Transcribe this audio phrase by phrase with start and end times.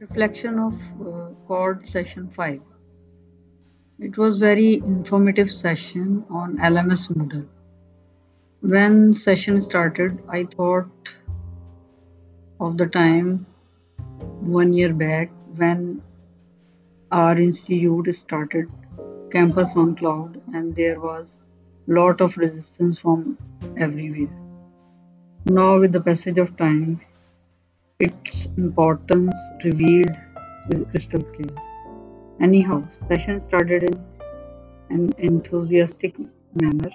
[0.00, 2.60] reflection of uh, CORD session 5.
[4.00, 7.46] It was very informative session on LMS Moodle.
[8.60, 11.08] When session started, I thought
[12.60, 13.46] of the time
[14.40, 16.02] one year back when
[17.12, 18.72] our institute started
[19.30, 21.38] campus on cloud and there was
[21.86, 23.38] lot of resistance from
[23.76, 24.34] everywhere.
[25.44, 27.00] Now with the passage of time,
[28.00, 29.34] its importance
[29.64, 30.16] revealed
[30.68, 31.56] with crystal clear.
[32.40, 33.94] Anyhow, session started in
[34.90, 36.18] an enthusiastic
[36.54, 36.90] manner.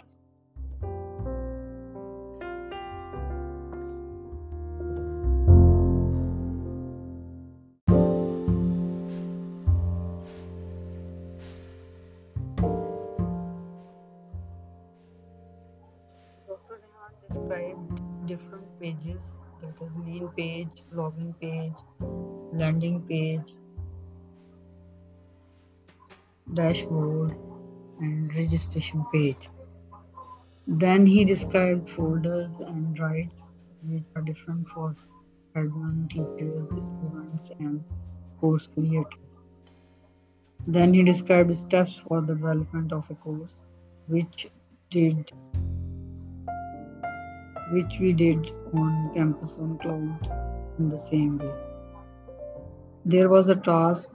[16.47, 16.81] Dr.
[16.81, 19.21] Rehan described different pages
[19.61, 21.73] that is main page, login page,
[22.53, 23.53] landing page,
[26.53, 27.35] dashboard
[27.99, 29.49] and registration page.
[30.67, 33.35] Then he described folders and rights
[33.83, 34.95] which are different for
[35.55, 37.83] admin, teachers, students and
[38.39, 39.19] course creators.
[40.67, 43.59] Then he described steps for the development of a course
[44.07, 44.47] which
[44.89, 45.31] did
[47.71, 50.29] which we did on campus on cloud
[50.79, 51.53] in the same way.
[53.05, 54.09] There was a task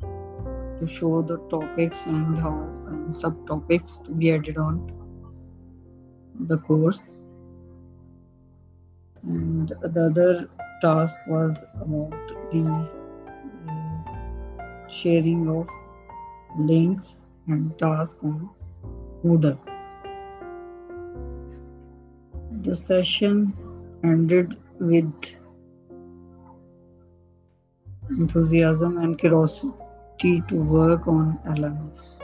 [0.00, 2.54] to show the topics and how
[2.88, 4.90] and subtopics to be added on
[6.40, 7.10] the course
[9.26, 10.48] and the other
[10.82, 12.12] task was about
[12.52, 12.64] the
[13.68, 15.66] uh, sharing of
[16.58, 18.50] links and tasks on
[19.24, 19.73] Moodle.
[22.64, 23.52] The session
[24.02, 25.36] ended with
[28.08, 32.23] enthusiasm and curiosity to work on LMS.